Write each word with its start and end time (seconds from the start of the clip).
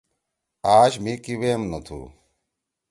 آش 0.77 0.93
مھی 1.03 1.13
کی 1.23 1.33
ویم 1.39 1.61
نہ 1.71 1.79
تُھو۔ 1.85 1.99